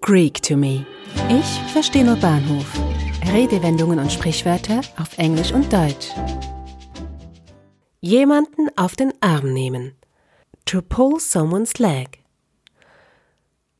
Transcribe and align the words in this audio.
Greek 0.00 0.42
to 0.42 0.56
me. 0.56 0.84
Ich 1.28 1.72
verstehe 1.72 2.04
nur 2.04 2.16
Bahnhof. 2.16 2.66
Redewendungen 3.32 3.98
und 3.98 4.12
Sprichwörter 4.12 4.80
auf 4.98 5.16
Englisch 5.18 5.52
und 5.52 5.72
Deutsch. 5.72 6.08
Jemanden 8.00 8.68
auf 8.76 8.96
den 8.96 9.12
Arm 9.20 9.52
nehmen. 9.52 9.94
To 10.66 10.82
pull 10.82 11.18
someone's 11.20 11.78
leg. 11.78 12.22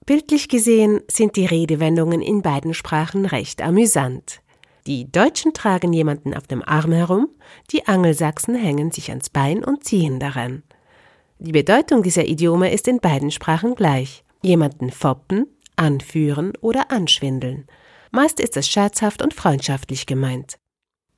Bildlich 0.06 0.48
gesehen 0.48 1.00
sind 1.10 1.36
die 1.36 1.46
Redewendungen 1.46 2.22
in 2.22 2.42
beiden 2.42 2.74
Sprachen 2.74 3.26
recht 3.26 3.62
amüsant. 3.62 4.40
Die 4.86 5.10
Deutschen 5.10 5.54
tragen 5.54 5.92
jemanden 5.92 6.34
auf 6.34 6.46
dem 6.46 6.62
Arm 6.62 6.92
herum, 6.92 7.28
die 7.70 7.86
Angelsachsen 7.86 8.54
hängen 8.54 8.90
sich 8.90 9.10
ans 9.10 9.30
Bein 9.30 9.64
und 9.64 9.84
ziehen 9.84 10.20
daran. 10.20 10.62
Die 11.38 11.52
Bedeutung 11.52 12.02
dieser 12.02 12.26
Idiome 12.26 12.72
ist 12.72 12.86
in 12.86 13.00
beiden 13.00 13.30
Sprachen 13.30 13.74
gleich. 13.74 14.24
Jemanden 14.42 14.90
foppen, 14.90 15.46
anführen 15.76 16.52
oder 16.60 16.90
anschwindeln. 16.90 17.66
Meist 18.10 18.40
ist 18.40 18.56
es 18.56 18.68
scherzhaft 18.68 19.22
und 19.22 19.34
freundschaftlich 19.34 20.06
gemeint. 20.06 20.58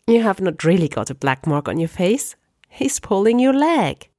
You 0.08 0.22
have 0.22 0.42
not 0.42 0.64
really 0.64 0.88
got 0.88 1.10
a 1.10 1.14
black 1.14 1.46
mark 1.46 1.68
on 1.68 1.78
your 1.78 1.88
face. 1.88 2.36
He's 2.68 3.00
pulling 3.00 3.38
your 3.38 3.54
leg. 3.54 4.10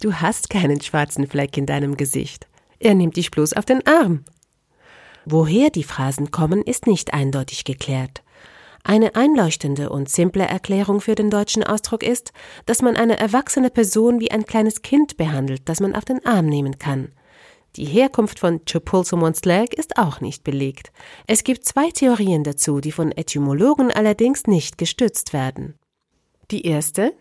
Du 0.00 0.14
hast 0.14 0.48
keinen 0.48 0.80
schwarzen 0.80 1.26
Fleck 1.26 1.56
in 1.56 1.66
deinem 1.66 1.96
Gesicht. 1.96 2.46
Er 2.78 2.94
nimmt 2.94 3.16
dich 3.16 3.30
bloß 3.30 3.52
auf 3.54 3.64
den 3.64 3.86
Arm. 3.86 4.24
Woher 5.24 5.70
die 5.70 5.84
Phrasen 5.84 6.30
kommen, 6.30 6.62
ist 6.62 6.86
nicht 6.86 7.12
eindeutig 7.12 7.64
geklärt. 7.64 8.22
Eine 8.84 9.16
einleuchtende 9.16 9.90
und 9.90 10.08
simple 10.08 10.44
Erklärung 10.44 11.00
für 11.00 11.14
den 11.14 11.30
deutschen 11.30 11.64
Ausdruck 11.64 12.02
ist, 12.02 12.32
dass 12.64 12.80
man 12.80 12.96
eine 12.96 13.18
erwachsene 13.18 13.70
Person 13.70 14.20
wie 14.20 14.30
ein 14.30 14.46
kleines 14.46 14.82
Kind 14.82 15.16
behandelt, 15.16 15.68
das 15.68 15.80
man 15.80 15.94
auf 15.94 16.04
den 16.04 16.24
Arm 16.24 16.46
nehmen 16.46 16.78
kann. 16.78 17.12
Die 17.78 17.84
Herkunft 17.84 18.40
von 18.40 18.64
to 18.64 18.80
pull 18.80 19.04
someone's 19.04 19.44
leg 19.44 19.72
ist 19.72 19.98
auch 19.98 20.20
nicht 20.20 20.42
belegt. 20.42 20.90
Es 21.28 21.44
gibt 21.44 21.64
zwei 21.64 21.92
Theorien 21.92 22.42
dazu, 22.42 22.80
die 22.80 22.90
von 22.90 23.12
Etymologen 23.12 23.92
allerdings 23.92 24.48
nicht 24.48 24.78
gestützt 24.78 25.32
werden. 25.32 25.76
Die 26.50 26.66
erste 26.66 27.12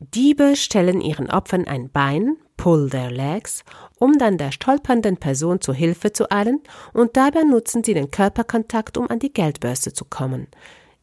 Diebe 0.00 0.56
stellen 0.56 1.00
ihren 1.00 1.30
Opfern 1.30 1.68
ein 1.68 1.88
Bein, 1.88 2.36
pull 2.56 2.90
their 2.90 3.12
legs, 3.12 3.62
um 4.00 4.18
dann 4.18 4.38
der 4.38 4.50
stolpernden 4.50 5.18
Person 5.18 5.60
zu 5.60 5.72
Hilfe 5.72 6.12
zu 6.12 6.32
eilen, 6.32 6.62
und 6.92 7.16
dabei 7.16 7.44
nutzen 7.44 7.84
sie 7.84 7.94
den 7.94 8.10
Körperkontakt, 8.10 8.98
um 8.98 9.08
an 9.08 9.20
die 9.20 9.32
Geldbörse 9.32 9.92
zu 9.92 10.04
kommen. 10.04 10.48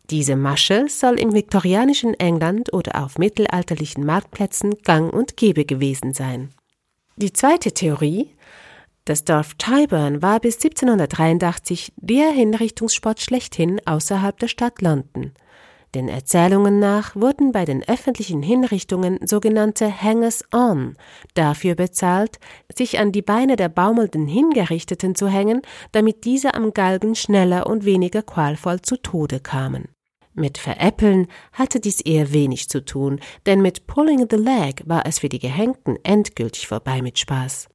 Diese 0.10 0.36
Masche 0.36 0.90
soll 0.90 1.20
im 1.20 1.34
viktorianischen 1.34 2.16
England 2.16 2.74
oder 2.74 3.02
auf 3.02 3.18
mittelalterlichen 3.18 4.06
Marktplätzen 4.06 4.76
gang 4.84 5.14
und 5.14 5.38
gäbe 5.38 5.64
gewesen 5.64 6.14
sein. 6.14 6.50
Die 7.16 7.32
zweite 7.32 7.72
Theorie 7.72 8.30
das 9.06 9.26
Dorf 9.26 9.56
Tyburn 9.56 10.22
war 10.22 10.40
bis 10.40 10.56
1783 10.56 11.94
der 11.98 12.30
Hinrichtungssport 12.32 13.20
schlechthin 13.20 13.82
außerhalb 13.86 14.40
der 14.40 14.48
Stadt 14.48 14.82
London. 14.82 15.34
Den 15.94 16.08
Erzählungen 16.08 16.80
nach 16.80 17.16
wurden 17.16 17.52
bei 17.52 17.66
den 17.66 17.88
öffentlichen 17.88 18.42
Hinrichtungen 18.42 19.20
sogenannte 19.28 20.02
Hangers-on 20.02 20.96
dafür 21.36 21.76
bezahlt, 21.76 22.40
sich 22.76 22.98
an 22.98 23.12
die 23.12 23.22
Beine 23.22 23.58
der 23.58 23.70
baumelnden 23.70 24.26
Hingerichteten 24.28 25.14
zu 25.14 25.28
hängen, 25.28 25.62
damit 25.92 26.24
diese 26.24 26.56
am 26.56 26.74
Galgen 26.74 27.14
schneller 27.14 27.68
und 27.68 27.86
weniger 27.86 28.24
qualvoll 28.24 28.82
zu 28.82 28.98
Tode 28.98 29.40
kamen. 29.40 29.90
Mit 30.34 30.58
Veräppeln 30.58 31.28
hatte 31.52 31.80
dies 31.80 32.02
eher 32.02 32.34
wenig 32.34 32.70
zu 32.70 32.84
tun, 32.84 33.20
denn 33.46 33.62
mit 33.62 33.86
Pulling 33.86 34.28
the 34.32 34.38
Leg 34.38 34.82
war 34.86 35.06
es 35.06 35.20
für 35.20 35.30
die 35.30 35.38
Gehängten 35.38 36.00
endgültig 36.04 36.68
vorbei 36.68 37.04
mit 37.04 37.20
Spaß. 37.20 37.68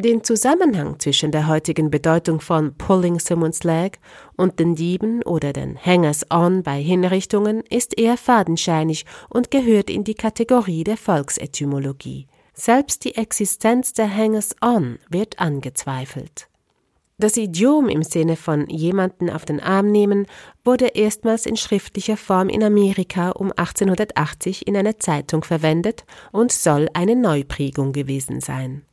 Den 0.00 0.22
Zusammenhang 0.22 1.00
zwischen 1.00 1.32
der 1.32 1.48
heutigen 1.48 1.90
Bedeutung 1.90 2.40
von 2.40 2.72
Pulling 2.76 3.18
Someone's 3.18 3.64
Leg 3.64 3.98
und 4.36 4.60
den 4.60 4.76
Dieben 4.76 5.24
oder 5.24 5.52
den 5.52 5.76
Hangers-on 5.76 6.62
bei 6.62 6.80
Hinrichtungen 6.80 7.64
ist 7.68 7.98
eher 7.98 8.16
fadenscheinig 8.16 9.06
und 9.28 9.50
gehört 9.50 9.90
in 9.90 10.04
die 10.04 10.14
Kategorie 10.14 10.84
der 10.84 10.96
Volksetymologie. 10.96 12.28
Selbst 12.54 13.04
die 13.04 13.16
Existenz 13.16 13.92
der 13.92 14.16
Hangers-on 14.16 15.00
wird 15.10 15.40
angezweifelt. 15.40 16.46
Das 17.18 17.36
Idiom 17.36 17.88
im 17.88 18.04
Sinne 18.04 18.36
von 18.36 18.68
jemanden 18.68 19.28
auf 19.28 19.44
den 19.46 19.58
Arm 19.58 19.90
nehmen 19.90 20.26
wurde 20.64 20.86
erstmals 20.94 21.44
in 21.44 21.56
schriftlicher 21.56 22.16
Form 22.16 22.48
in 22.48 22.62
Amerika 22.62 23.30
um 23.30 23.50
1880 23.50 24.68
in 24.68 24.76
einer 24.76 25.00
Zeitung 25.00 25.42
verwendet 25.42 26.04
und 26.30 26.52
soll 26.52 26.88
eine 26.94 27.16
Neuprägung 27.16 27.92
gewesen 27.92 28.40
sein. 28.40 28.84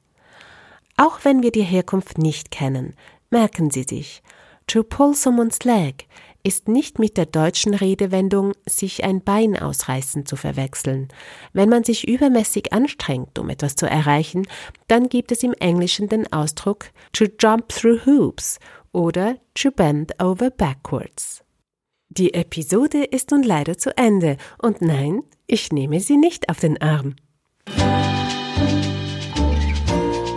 Auch 0.98 1.20
wenn 1.24 1.44
wir 1.44 1.52
die 1.52 1.64
Herkunft 1.64 2.18
nicht 2.18 2.52
kennen, 2.52 2.96
merken 3.30 3.70
Sie 3.70 3.84
sich, 3.84 4.22
to 4.68 4.84
pull 4.84 5.14
someone's 5.14 5.64
leg 5.64 6.08
ist 6.46 6.68
nicht 6.68 7.00
mit 7.00 7.18
der 7.18 7.26
deutschen 7.26 7.74
Redewendung 7.74 8.54
sich 8.68 9.04
ein 9.04 9.24
Bein 9.24 9.58
ausreißen 9.58 10.28
zu 10.28 10.36
verwechseln. 10.36 11.08
Wenn 11.54 11.70
man 11.70 11.84
sich 11.84 12.08
übermäßig 12.08 12.72
anstrengt, 12.72 13.40
um 13.40 13.50
etwas 13.50 13.76
zu 13.76 13.88
erreichen, 13.88 14.48
dann 14.88 15.10
gibt 15.10 15.32
es 15.32 15.42
im 15.42 15.54
Englischen 15.54 16.08
den 16.08 16.32
Ausdruck 16.32 16.92
to 17.14 17.26
jump 17.40 17.70
through 17.70 18.06
hoops 18.06 18.60
oder 18.92 19.38
to 19.56 19.72
bend 19.72 20.14
over 20.22 20.52
backwards. 20.52 21.44
Die 22.10 22.36
Episode 22.36 23.04
ist 23.04 23.32
nun 23.32 23.42
leider 23.42 23.80
zu 23.80 23.98
Ende 23.98 24.38
und 24.60 24.84
nein, 24.84 25.24
ich 25.48 25.72
nehme 25.72 26.00
sie 26.00 26.18
nicht 26.18 26.50
auf 26.50 26.60
den 26.60 26.80
Arm. 26.80 27.16